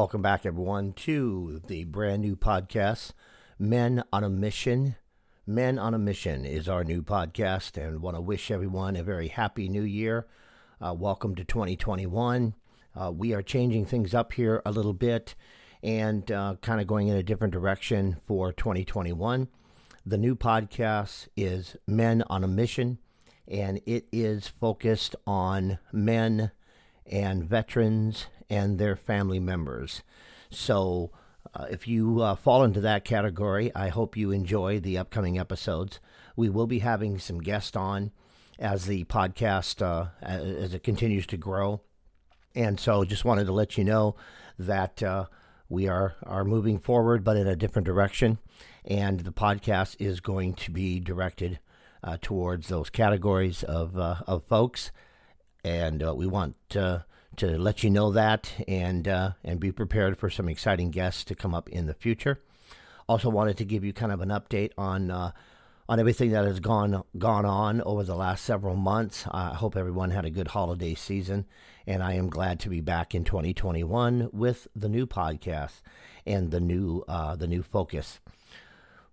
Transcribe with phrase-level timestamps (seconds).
[0.00, 3.12] Welcome back, everyone, to the brand new podcast,
[3.58, 4.96] Men on a Mission.
[5.46, 9.28] Men on a Mission is our new podcast, and want to wish everyone a very
[9.28, 10.26] happy new year.
[10.80, 12.54] Uh, welcome to 2021.
[12.98, 15.34] Uh, we are changing things up here a little bit
[15.82, 19.48] and uh, kind of going in a different direction for 2021.
[20.06, 23.00] The new podcast is Men on a Mission,
[23.46, 26.52] and it is focused on men
[27.04, 30.02] and veterans and their family members.
[30.50, 31.12] So,
[31.54, 36.00] uh, if you uh, fall into that category, I hope you enjoy the upcoming episodes.
[36.36, 38.10] We will be having some guests on
[38.58, 41.80] as the podcast uh, as it continues to grow,
[42.54, 44.16] and so just wanted to let you know
[44.58, 45.26] that uh,
[45.68, 48.38] we are are moving forward, but in a different direction,
[48.84, 51.58] and the podcast is going to be directed
[52.04, 54.92] uh, towards those categories of uh, of folks,
[55.64, 56.54] and we want
[57.36, 61.34] to let you know that and uh, and be prepared for some exciting guests to
[61.34, 62.40] come up in the future.
[63.08, 65.32] Also, wanted to give you kind of an update on uh,
[65.88, 69.26] on everything that has gone gone on over the last several months.
[69.30, 71.46] I hope everyone had a good holiday season,
[71.86, 75.80] and I am glad to be back in 2021 with the new podcast
[76.24, 78.20] and the new uh, the new focus.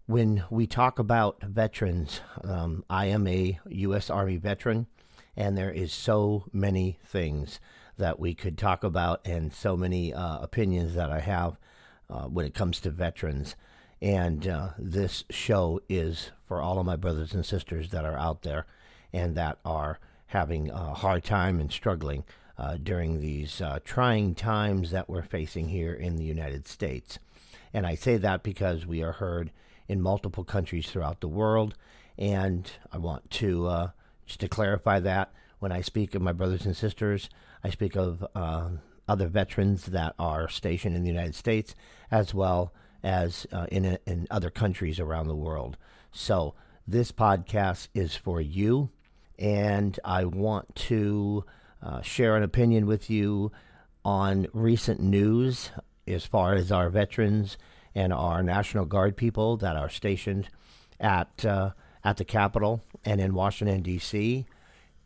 [0.05, 4.09] When we talk about veterans, um, I am a U.S.
[4.09, 4.87] Army veteran,
[5.35, 7.59] and there is so many things
[7.97, 11.57] that we could talk about, and so many uh, opinions that I have
[12.09, 13.55] uh, when it comes to veterans.
[14.01, 18.43] And uh, this show is for all of my brothers and sisters that are out
[18.43, 18.65] there
[19.11, 22.23] and that are having a hard time and struggling
[22.57, 27.19] uh, during these uh, trying times that we're facing here in the United States.
[27.73, 29.51] And I say that because we are heard
[29.87, 31.75] in multiple countries throughout the world.
[32.17, 33.89] And I want to uh,
[34.25, 37.29] just to clarify that when I speak of my brothers and sisters,
[37.63, 38.69] I speak of uh,
[39.07, 41.75] other veterans that are stationed in the United States
[42.11, 42.73] as well
[43.03, 45.77] as uh, in, in other countries around the world.
[46.11, 46.55] So,
[46.89, 48.89] this podcast is for you,
[49.37, 51.43] and I want to
[51.83, 53.51] uh, share an opinion with you
[54.05, 55.71] on recent news
[56.07, 57.57] as far as our veterans
[57.93, 60.47] and our National Guard people that are stationed
[60.99, 61.71] at uh,
[62.03, 64.45] at the Capitol and in Washington D.C.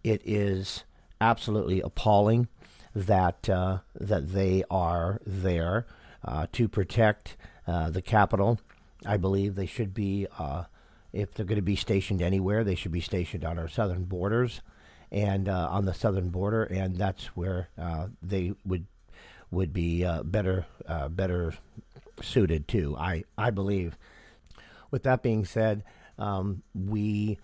[0.04, 0.84] It is
[1.20, 2.48] absolutely appalling
[2.96, 5.86] that uh, that they are there
[6.26, 8.60] uh, to protect uh, the capital.
[9.06, 10.66] I believe they should be, uh,
[11.14, 14.62] if they're going to be stationed anywhere, they should be stationed on our southern borders
[15.12, 18.86] and uh, on the southern border, and that's where uh, they would
[19.50, 20.66] would be better
[21.10, 21.54] better
[22.22, 22.96] suited to.
[22.98, 23.98] I I believe.
[24.92, 25.84] With that being said,
[26.20, 27.40] um, we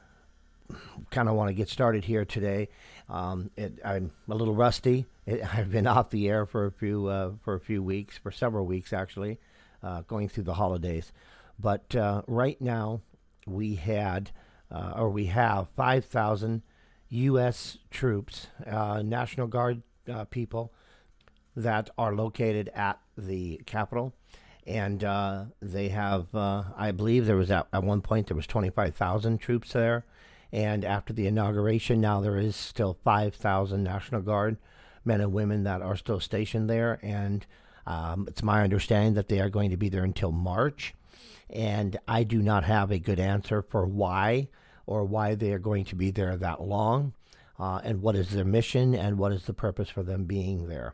[1.09, 2.69] kind of want to get started here today.
[3.09, 5.05] Um, it, I'm a little rusty.
[5.25, 8.31] It, I've been off the air for a few uh, for a few weeks, for
[8.31, 9.39] several weeks actually,
[9.83, 11.11] uh, going through the holidays.
[11.59, 13.01] But uh, right now,
[13.45, 14.31] we had
[14.71, 16.61] uh, or we have 5,000
[17.09, 17.77] U.S.
[17.89, 19.81] troops, uh, National Guard
[20.11, 20.73] uh, people
[21.55, 24.13] that are located at the Capitol
[24.67, 28.45] and uh, they have uh, i believe there was at, at one point there was
[28.45, 30.05] 25000 troops there
[30.51, 34.57] and after the inauguration, now there is still 5,000 National Guard
[35.07, 36.99] men and women that are still stationed there.
[37.01, 37.45] And
[37.87, 40.93] um, it's my understanding that they are going to be there until March.
[41.49, 44.49] And I do not have a good answer for why
[44.85, 47.13] or why they are going to be there that long.
[47.59, 50.93] Uh, and what is their mission and what is the purpose for them being there.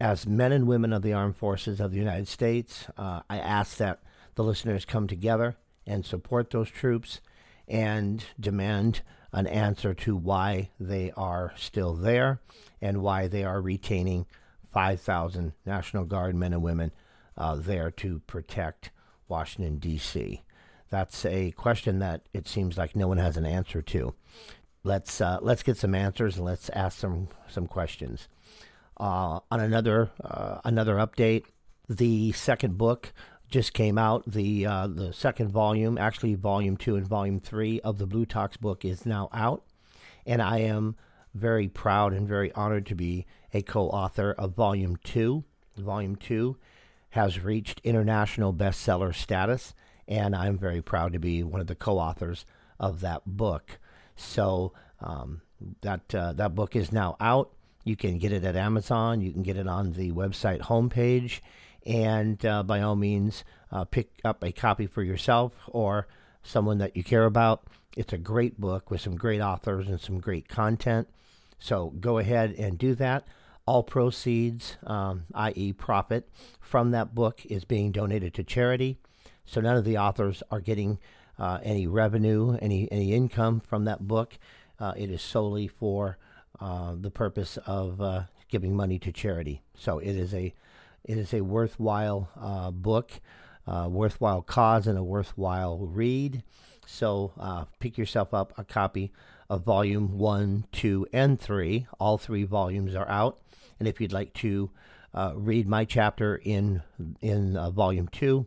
[0.00, 3.76] As men and women of the armed forces of the United States, uh, I ask
[3.76, 4.00] that
[4.34, 5.56] the listeners come together
[5.86, 7.20] and support those troops
[7.68, 12.40] and demand an answer to why they are still there
[12.80, 14.26] and why they are retaining
[14.72, 16.92] 5,000 National Guard men and women
[17.36, 18.90] uh, there to protect
[19.28, 20.42] Washington, D.C.
[20.90, 24.14] That's a question that it seems like no one has an answer to.
[24.84, 28.28] Let's uh, let's get some answers and let's ask some some questions.
[28.96, 31.44] Uh, on another uh, another update,
[31.88, 33.12] the second book
[33.48, 34.24] just came out.
[34.26, 38.56] The uh, the second volume, actually volume two and volume three of the Blue Talks
[38.56, 39.64] book is now out,
[40.26, 40.96] and I am
[41.34, 45.44] very proud and very honored to be a co-author of volume two.
[45.76, 46.56] Volume two
[47.10, 49.74] has reached international bestseller status,
[50.06, 52.44] and I'm very proud to be one of the co-authors
[52.78, 53.78] of that book.
[54.16, 55.42] So um,
[55.80, 57.52] that uh, that book is now out.
[57.84, 59.22] You can get it at Amazon.
[59.22, 61.40] You can get it on the website homepage
[61.86, 66.06] and uh, by all means, uh, pick up a copy for yourself or
[66.42, 67.64] someone that you care about.
[67.96, 71.08] It's a great book with some great authors and some great content.
[71.58, 73.26] So go ahead and do that.
[73.68, 76.26] all proceeds, um, i.e., profit,
[76.58, 78.96] from that book is being donated to charity.
[79.44, 80.98] So none of the authors are getting
[81.38, 84.38] uh, any revenue, any any income from that book.
[84.80, 86.16] Uh, it is solely for
[86.60, 89.60] uh, the purpose of uh, giving money to charity.
[89.74, 90.54] So it is a
[91.08, 93.12] it is a worthwhile uh, book,
[93.66, 96.44] uh, worthwhile cause, and a worthwhile read.
[96.86, 99.10] So uh, pick yourself up a copy
[99.48, 101.86] of volume one, two, and three.
[101.98, 103.40] All three volumes are out,
[103.78, 104.70] and if you'd like to
[105.14, 106.82] uh, read my chapter in
[107.22, 108.46] in uh, volume two,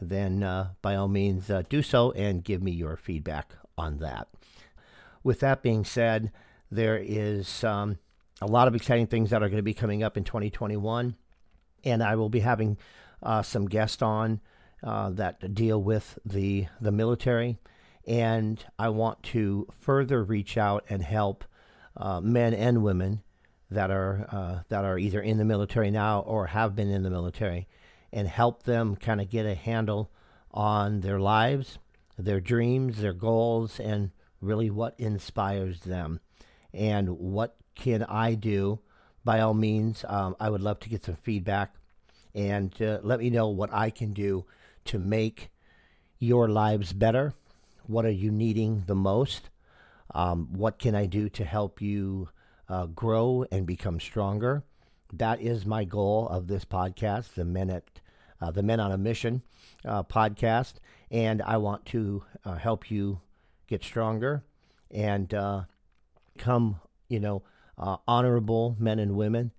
[0.00, 4.28] then uh, by all means do so and give me your feedback on that.
[5.22, 6.32] With that being said,
[6.70, 7.98] there is um,
[8.40, 11.14] a lot of exciting things that are going to be coming up in 2021
[11.84, 12.76] and I will be having
[13.22, 14.40] uh, some guests on
[14.82, 17.58] uh, that deal with the the military,
[18.06, 21.44] and I want to further reach out and help
[21.96, 23.22] uh, men and women
[23.70, 27.10] that are uh, that are either in the military now or have been in the
[27.10, 27.68] military,
[28.12, 30.10] and help them kind of get a handle
[30.52, 31.78] on their lives,
[32.18, 34.10] their dreams, their goals, and
[34.40, 36.20] really what inspires them,
[36.72, 38.80] and what can I do
[39.24, 41.74] by all means, um, I would love to get some feedback
[42.34, 44.44] and uh, let me know what I can do
[44.86, 45.50] to make
[46.18, 47.34] your lives better.
[47.86, 49.50] What are you needing the most?
[50.14, 52.28] Um, what can I do to help you
[52.68, 54.62] uh, grow and become stronger?
[55.12, 57.84] That is my goal of this podcast, the Men at
[58.40, 59.42] uh, the Men on a Mission
[59.84, 60.74] uh, podcast,
[61.10, 63.20] and I want to uh, help you
[63.66, 64.44] get stronger
[64.90, 65.62] and uh,
[66.34, 67.42] become, you know,
[67.80, 69.50] uh, honorable men and women.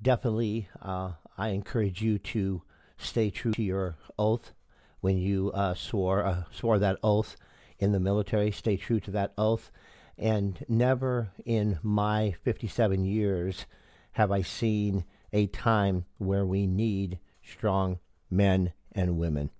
[0.00, 2.62] Definitely, uh, I encourage you to
[2.98, 4.52] stay true to your oath
[5.00, 7.36] when you uh, swore uh, swore that oath
[7.78, 8.50] in the military.
[8.50, 9.72] Stay true to that oath,
[10.18, 13.66] and never in my 57 years
[14.12, 17.98] have I seen a time where we need strong
[18.30, 19.50] men and women.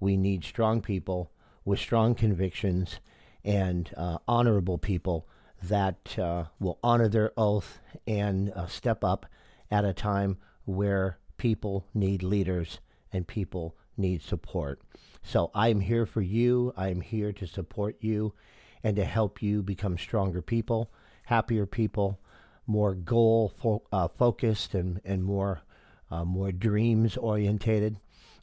[0.00, 1.32] We need strong people
[1.64, 3.00] with strong convictions
[3.44, 5.28] and uh, honorable people
[5.62, 9.26] that uh, will honor their oath and uh, step up
[9.70, 12.80] at a time where people need leaders
[13.12, 14.80] and people need support.
[15.22, 16.72] So I'm here for you.
[16.76, 18.34] I'm here to support you
[18.82, 20.92] and to help you become stronger people,
[21.24, 22.20] happier people,
[22.66, 25.62] more goal fo- uh, focused and, and more
[26.10, 27.98] uh, more dreams orientated,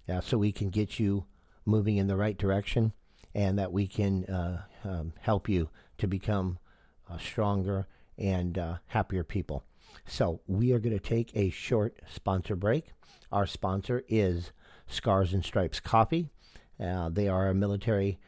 [0.08, 1.26] uh, so we can get you
[1.66, 2.94] moving in the right direction,
[3.34, 6.60] and that we can uh, um, help you to become
[7.20, 9.64] stronger and uh, happier people.
[10.08, 12.88] So we are going to take a short sponsor break.
[13.32, 14.52] Our sponsor is
[14.88, 16.30] Scars and Stripes Coffee.
[16.80, 18.20] Uh, they are a military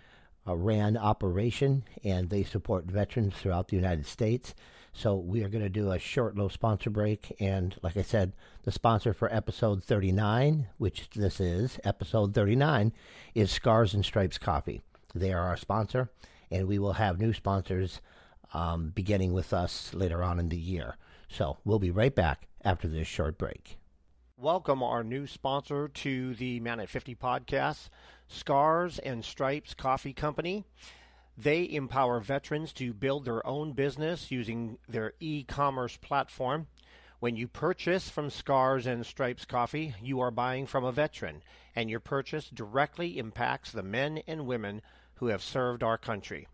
[0.47, 4.55] uh, ran operation and they support veterans throughout the United States.
[4.93, 7.35] So we are going to do a short little sponsor break.
[7.39, 12.93] And like I said, the sponsor for episode 39, which this is, episode 39,
[13.35, 14.81] is Scars and Stripes Coffee.
[15.13, 16.09] They are our sponsor,
[16.49, 18.01] and we will have new sponsors
[18.53, 20.97] um, beginning with us later on in the year.
[21.29, 23.77] So we'll be right back after this short break.
[24.37, 27.89] Welcome our new sponsor to the Man at 50 podcast,
[28.27, 30.63] Scars and Stripes Coffee Company.
[31.35, 36.67] They empower veterans to build their own business using their e commerce platform.
[37.19, 41.41] When you purchase from Scars and Stripes Coffee, you are buying from a veteran,
[41.75, 44.83] and your purchase directly impacts the men and women
[45.15, 46.47] who have served our country.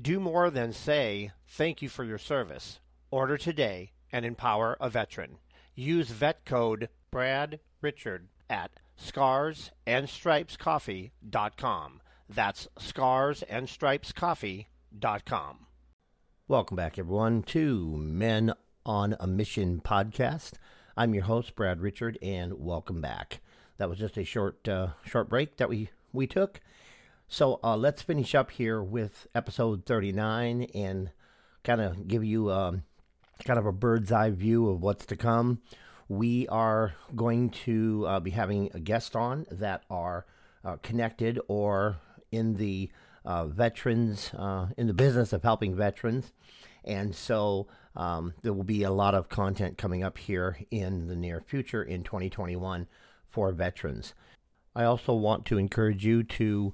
[0.00, 2.80] Do more than say, thank you for your service.
[3.10, 5.38] Order today and empower a veteran.
[5.74, 8.72] Use vet code Brad Richard at
[9.02, 12.00] scarsandstripescoffee.com.
[12.28, 15.58] That's scarsandstripescoffee.com.
[16.48, 18.52] Welcome back, everyone, to Men
[18.84, 20.52] on a Mission podcast.
[20.94, 23.40] I'm your host, Brad Richard, and welcome back.
[23.78, 26.60] That was just a short, uh, short break that we we took.
[27.28, 31.10] So uh, let's finish up here with episode 39 and
[31.64, 32.84] kind of give you um,
[33.44, 35.60] kind of a bird's eye view of what's to come.
[36.08, 40.24] We are going to uh, be having a guest on that are
[40.64, 41.96] uh, connected or
[42.30, 42.90] in the
[43.24, 46.32] uh, veterans, uh, in the business of helping veterans.
[46.84, 47.66] And so
[47.96, 51.82] um, there will be a lot of content coming up here in the near future
[51.82, 52.86] in 2021
[53.28, 54.14] for veterans.
[54.76, 56.72] I also want to encourage you to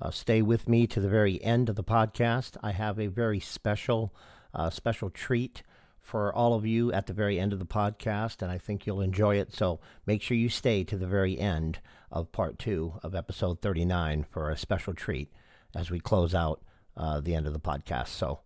[0.00, 2.56] uh, stay with me to the very end of the podcast.
[2.62, 4.14] I have a very special,
[4.52, 5.62] uh, special treat
[6.00, 9.00] for all of you at the very end of the podcast, and I think you'll
[9.00, 9.54] enjoy it.
[9.54, 11.78] So make sure you stay to the very end
[12.12, 15.32] of part two of episode 39 for a special treat
[15.74, 16.60] as we close out
[16.96, 18.08] uh, the end of the podcast.
[18.08, 18.40] So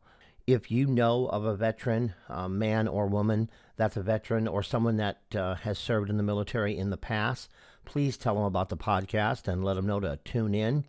[0.46, 4.96] if you know of a veteran, uh, man or woman, that's a veteran or someone
[4.96, 7.50] that uh, has served in the military in the past,
[7.84, 10.84] please tell them about the podcast and let them know to tune in.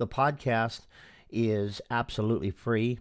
[0.00, 0.86] The podcast
[1.28, 3.00] is absolutely free.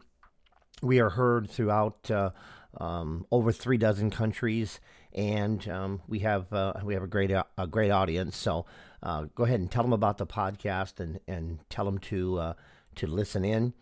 [0.82, 2.32] We are heard throughout uh,
[2.78, 4.82] um, over three dozen countries,
[5.14, 8.36] and um, we have uh, we have a great a great audience.
[8.36, 8.66] So
[9.02, 12.54] uh, go ahead and tell them about the podcast and and tell them to uh,
[12.96, 13.76] to listen in.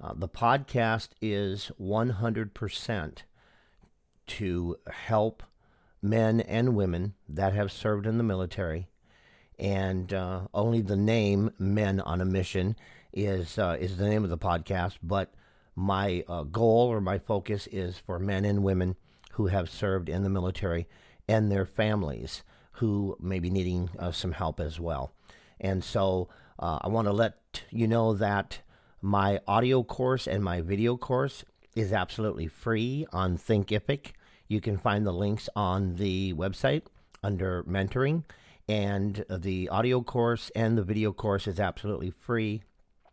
[0.00, 3.16] Uh, the podcast is 100%
[4.28, 5.42] to help
[6.00, 8.89] men and women that have served in the military.
[9.60, 12.76] And uh, only the name Men on a Mission
[13.12, 14.96] is, uh, is the name of the podcast.
[15.02, 15.34] But
[15.76, 18.96] my uh, goal or my focus is for men and women
[19.32, 20.88] who have served in the military
[21.28, 25.12] and their families who may be needing uh, some help as well.
[25.60, 28.60] And so uh, I want to let you know that
[29.02, 31.44] my audio course and my video course
[31.76, 34.12] is absolutely free on Thinkific.
[34.48, 36.82] You can find the links on the website
[37.22, 38.24] under mentoring.
[38.70, 42.62] And the audio course and the video course is absolutely free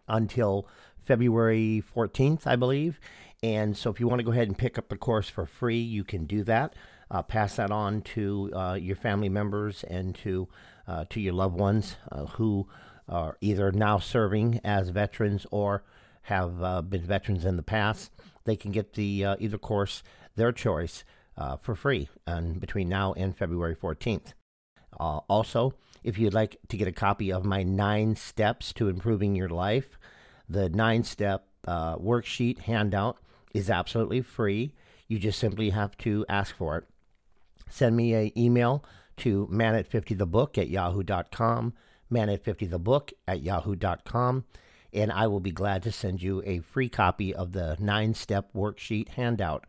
[0.08, 0.68] until
[1.04, 3.00] February 14th, I believe.
[3.42, 5.80] And so if you want to go ahead and pick up the course for free,
[5.80, 6.76] you can do that.
[7.10, 10.48] Uh, pass that on to uh, your family members and to
[10.88, 12.68] uh, to your loved ones uh, who
[13.10, 15.84] are either now serving as veterans or
[16.22, 18.12] have uh, been veterans in the past,
[18.44, 20.04] they can get the uh, either course
[20.36, 21.04] their choice
[21.64, 24.34] for free and between now and February 14th.
[25.00, 25.74] Uh, also,
[26.04, 30.00] if you'd like to get a copy of my nine steps to improving your life,
[30.50, 33.18] the nine step uh, worksheet handout
[33.54, 34.74] is absolutely free.
[35.08, 36.86] You just simply have to ask for it.
[37.70, 38.84] Send me an email
[39.18, 41.74] to man at 50thebook at yahoo.com
[42.10, 44.46] man at 50thebook at yahoo.com,
[44.94, 48.50] and I will be glad to send you a free copy of the nine step
[48.56, 49.66] worksheet handout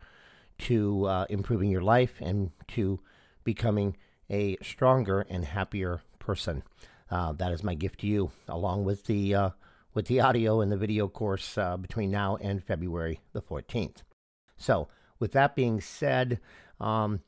[0.59, 2.99] to uh, improving your life and to
[3.43, 3.95] becoming
[4.29, 6.63] a stronger and happier person.
[7.09, 9.49] Uh, that is my gift to you, along with the uh,
[9.93, 14.03] with the audio and the video course uh, between now and February the 14th.
[14.57, 14.87] So,
[15.19, 16.39] with that being said,
[16.79, 17.21] um,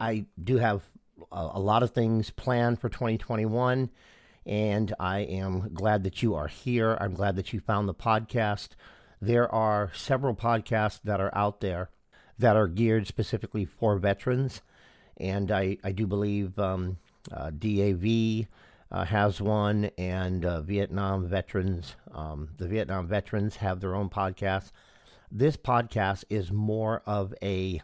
[0.00, 0.82] I do have
[1.30, 3.90] a, a lot of things planned for 2021
[4.46, 6.96] and I am glad that you are here.
[7.00, 8.70] I'm glad that you found the podcast.
[9.20, 11.90] There are several podcasts that are out there
[12.38, 14.60] that are geared specifically for veterans,
[15.18, 16.98] and I, I do believe um,
[17.32, 18.46] uh, DAV
[18.90, 24.70] uh, has one, and uh, Vietnam veterans, um, the Vietnam veterans have their own podcast.
[25.30, 27.80] This podcast is more of a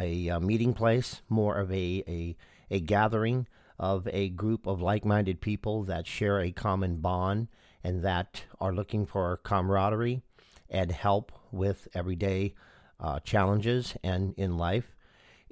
[0.00, 2.36] a, a uh, meeting place, more of a a,
[2.70, 3.46] a gathering
[3.78, 7.48] of a group of like minded people that share a common bond
[7.82, 10.22] and that are looking for camaraderie
[10.70, 12.54] and help with everyday
[12.98, 14.93] uh, challenges and in life.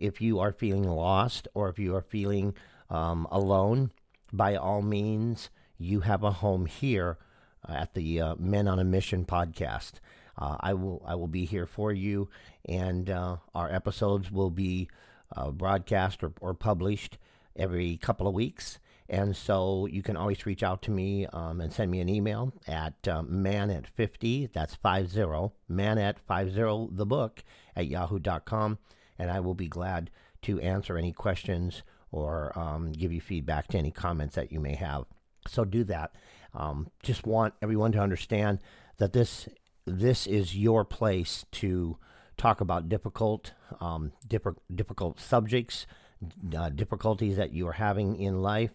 [0.02, 2.54] If you are feeling lost or if you are feeling
[2.90, 3.92] um, alone,
[4.32, 7.18] by all means, you have a home here
[7.68, 9.94] at the uh, Men on a Mission podcast.
[10.37, 12.28] Uh, I will I will be here for you,
[12.64, 14.88] and uh, our episodes will be
[15.37, 17.18] uh, broadcast or, or published
[17.54, 18.80] every couple of weeks.
[19.09, 22.52] And so you can always reach out to me um, and send me an email
[22.66, 27.44] at um, man at 50, that's 50, man at 50 the book
[27.76, 28.78] at yahoo.com.
[29.23, 30.11] And I will be glad
[30.43, 34.75] to answer any questions or um, give you feedback to any comments that you may
[34.75, 35.05] have.
[35.47, 36.17] So do that.
[36.55, 38.59] Um, just want everyone to understand
[38.99, 39.49] that this
[39.87, 41.97] this is your place to
[42.37, 45.87] talk about difficult um, difficult subjects
[46.57, 48.73] uh, difficulties that you are having in life,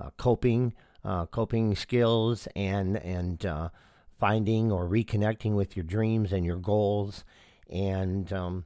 [0.00, 0.72] uh, coping,
[1.04, 3.68] uh, coping skills, and and uh,
[4.18, 7.24] finding or reconnecting with your dreams and your goals,
[7.70, 8.64] and um,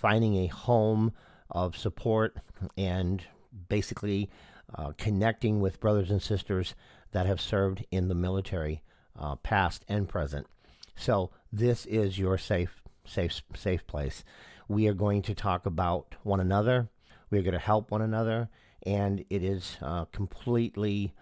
[0.00, 1.12] finding a home
[1.50, 2.36] of support,
[2.76, 3.24] and
[3.68, 4.30] basically
[4.74, 6.74] uh, connecting with brothers and sisters
[7.12, 8.82] that have served in the military,
[9.18, 10.46] uh, past and present.
[10.94, 14.24] So this is your safe, safe, safe place.
[14.68, 16.88] We are going to talk about one another
[17.30, 18.48] we're going to help one another,
[18.84, 21.12] and it is uh, completely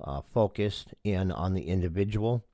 [0.00, 2.44] uh, focused in on the individual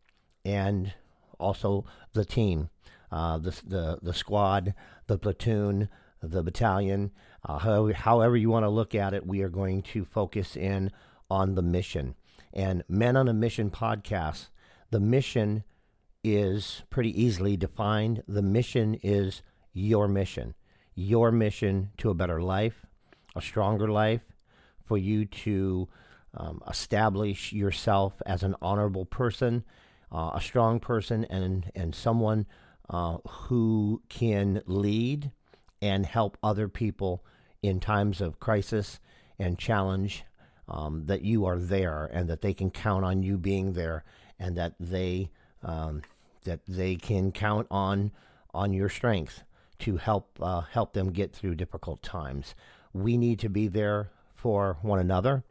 [0.44, 0.92] and
[1.38, 2.70] also the team,
[3.10, 4.74] uh, the, the, the squad,
[5.06, 5.88] the platoon,
[6.22, 7.10] the battalion.
[7.44, 10.90] Uh, however, however you want to look at it, we are going to focus in
[11.30, 12.14] on the mission.
[12.52, 14.48] And Men on a Mission podcast,
[14.90, 15.64] the mission
[16.22, 18.22] is pretty easily defined.
[18.26, 20.54] The mission is your mission,
[20.94, 22.84] your mission to a better life,
[23.36, 24.22] a stronger life,
[24.84, 25.88] for you to
[26.34, 29.64] um, establish yourself as an honorable person,
[30.12, 32.46] uh, a strong person, and and someone
[32.90, 35.30] uh, who can lead
[35.80, 37.24] and help other people
[37.62, 39.00] in times of crisis
[39.38, 40.24] and challenge.
[40.68, 44.04] Um, that you are there and that they can count on you being there
[44.38, 45.30] and that they
[45.64, 46.02] um,
[46.44, 48.12] that they can count on
[48.52, 49.42] on your strength
[49.80, 52.54] to help uh, help them get through difficult times.
[52.92, 55.44] We need to be there for one another,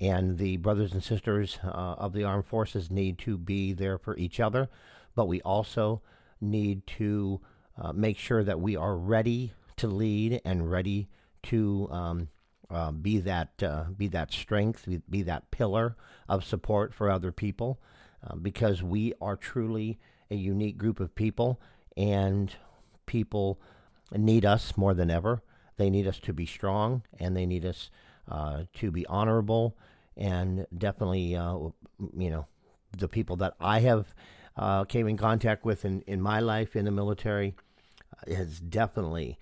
[0.00, 4.16] and the brothers and sisters uh, of the armed forces need to be there for
[4.16, 4.68] each other.
[5.14, 6.02] But we also
[6.40, 7.40] need to
[7.80, 11.08] uh, make sure that we are ready to lead and ready
[11.44, 12.28] to um,
[12.70, 15.96] uh, be that uh, be that strength, be, be, that pillar
[16.28, 17.78] of support for other people,
[18.26, 19.98] uh, because we are truly
[20.30, 21.60] a unique group of people,
[21.96, 22.56] and
[23.06, 23.60] people
[24.12, 25.42] need us more than ever.
[25.76, 27.90] They need us to be strong, and they need us
[28.28, 29.76] uh, to be honorable,
[30.16, 31.52] and definitely, uh,
[32.16, 32.46] you know,
[32.96, 34.14] the people that I have
[34.56, 37.54] uh, came in contact with in, in my life in the military
[38.26, 39.38] has definitely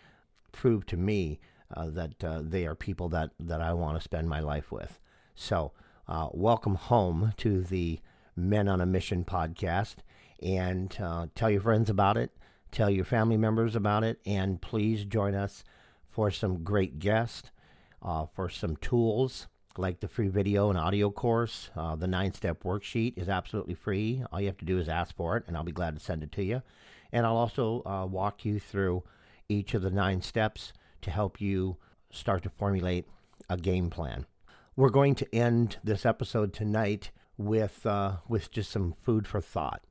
[0.52, 1.40] proved to me
[1.74, 4.98] uh, that uh, they are people that, that I want to spend my life with.
[5.34, 5.72] So,
[6.06, 7.98] uh, welcome home to the
[8.36, 9.96] Men on a Mission podcast
[10.42, 12.30] and uh, tell your friends about it,
[12.70, 15.64] tell your family members about it, and please join us
[16.10, 17.50] for some great guests,
[18.02, 19.46] uh, for some tools
[19.78, 21.70] like the free video and audio course.
[21.76, 24.24] Uh, the nine step worksheet is absolutely free.
[24.30, 26.22] All you have to do is ask for it, and I'll be glad to send
[26.22, 26.62] it to you.
[27.12, 29.04] And I'll also walk you through
[29.48, 31.76] each of the nine steps to help you
[32.10, 33.06] start to formulate
[33.48, 34.26] a game plan.
[34.76, 39.82] We're going to end this episode tonight with uh, with just some food for thought,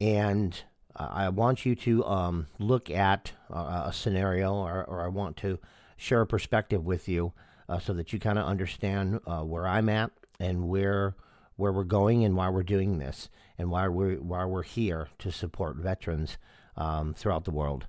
[0.00, 0.62] and
[0.96, 5.36] uh, I want you to um, look at uh, a scenario, or, or, I want
[5.38, 5.58] to
[5.96, 7.32] share a perspective with you,
[7.72, 11.16] uh, so that you kind of understand uh, where I'm at and where
[11.56, 15.32] where we're going and why we're doing this, and why we're why we're here to
[15.32, 16.36] support veterans
[16.76, 17.86] um, throughout the world,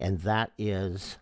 [0.00, 1.18] and that is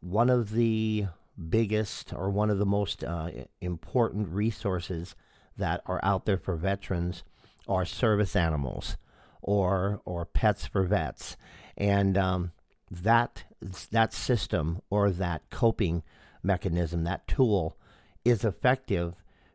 [0.00, 1.06] one of the
[1.48, 5.14] biggest or one of the most uh, important resources
[5.56, 7.24] that are out there for veterans
[7.68, 8.96] are service animals
[9.42, 11.36] or or pets for vets,
[11.76, 12.52] and um,
[12.90, 13.44] that
[13.90, 16.02] that system or that coping
[16.42, 17.76] mechanism, that tool,
[18.24, 19.14] is effective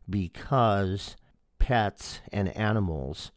[0.10, 1.16] because
[1.60, 3.32] pets and animals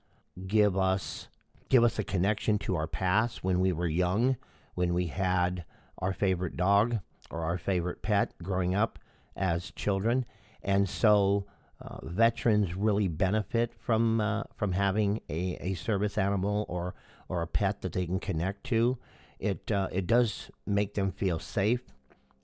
[0.46, 1.28] give us
[1.68, 4.36] give us a connection to our past when we were young,
[4.74, 5.64] when we had
[5.98, 6.98] our favorite dog
[7.30, 8.98] or our favorite pet growing up
[9.36, 10.24] as children,
[10.62, 11.44] and so
[11.80, 16.94] uh, veterans really benefit from uh, from having a, a service animal or
[17.28, 18.98] or a pet that they can connect to.
[19.38, 21.82] It uh, it does make them feel safe.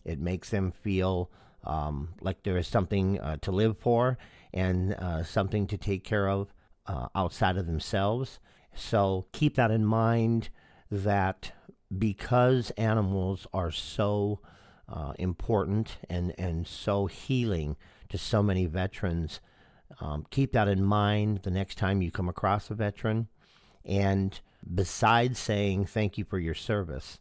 [0.05, 1.31] It makes them feel
[1.64, 4.19] um, like there is something uh, to live for
[4.53, 6.53] and uh, something to take care of
[6.87, 8.38] uh, outside of themselves.
[8.75, 10.51] So keep that in mind.
[10.90, 11.53] That
[11.97, 14.40] because animals are so
[14.88, 17.77] uh, important and, and so healing
[18.11, 19.40] to so many veterans,
[20.01, 23.29] um, keep that in mind the next time you come across a veteran.
[23.85, 24.38] And
[24.73, 27.19] besides saying thank you for your service,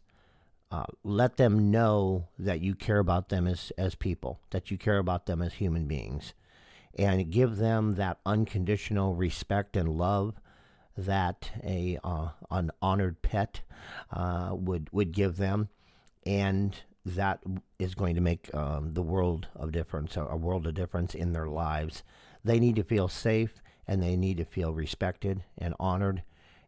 [0.70, 4.98] uh, let them know that you care about them as, as people, that you care
[4.98, 6.34] about them as human beings,
[6.96, 10.34] and give them that unconditional respect and love
[10.96, 13.60] that a uh, an honored pet
[14.12, 15.68] uh, would would give them,
[16.24, 17.40] and that
[17.78, 21.48] is going to make um, the world of difference, a world of difference in their
[21.48, 22.02] lives.
[22.44, 26.22] They need to feel safe and they need to feel respected and honored,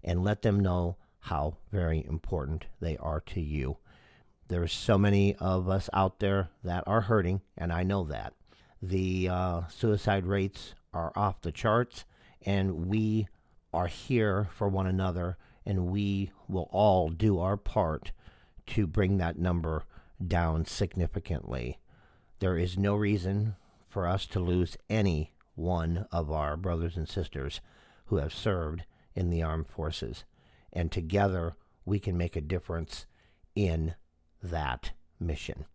[0.05, 3.79] and let them know how very important they are to you.
[4.49, 8.35] There's so many of us out there that are hurting, and I know that.
[8.81, 12.05] The uh, suicide rates are off the charts,
[12.43, 13.27] and we
[13.73, 18.13] are here for one another, and we will all do our part
[18.69, 19.85] to bring that number
[20.25, 21.79] down significantly.
[22.39, 23.57] There is no reason
[23.89, 27.61] for us to lose any one of our brothers and sisters
[28.07, 30.25] who have served in the armed forces.
[30.73, 31.55] And together
[31.85, 33.07] we can make a difference
[33.55, 33.95] in
[34.51, 35.67] that mission.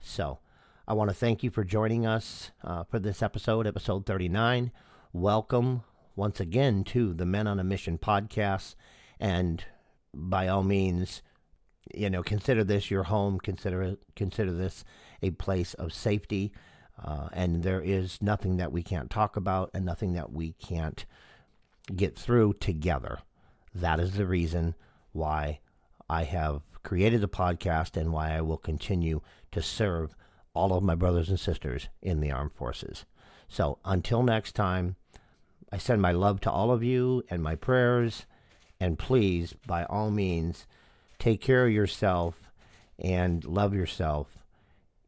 [0.00, 0.38] So,
[0.86, 4.72] I want to thank you for joining us uh, for this episode, episode 39.
[5.12, 5.82] Welcome
[6.16, 8.74] once again to the Men on a Mission podcast.
[9.20, 9.64] And
[10.14, 11.22] by all means,
[11.94, 13.38] you know, consider this your home.
[13.38, 14.84] Consider consider this
[15.22, 16.52] a place of safety.
[17.02, 21.04] Uh, and there is nothing that we can't talk about, and nothing that we can't
[21.94, 23.18] get through together.
[23.74, 24.74] That is the reason
[25.12, 25.60] why
[26.10, 29.20] I have created the podcast and why I will continue
[29.52, 30.14] to serve
[30.54, 33.04] all of my brothers and sisters in the armed forces.
[33.48, 34.96] So until next time,
[35.72, 38.26] I send my love to all of you and my prayers.
[38.80, 40.66] And please, by all means,
[41.18, 42.50] take care of yourself
[42.98, 44.44] and love yourself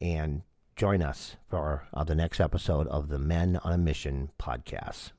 [0.01, 0.43] and
[0.77, 5.13] join us for uh, the next episode of the Men on a Mission podcast.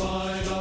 [0.00, 0.59] fight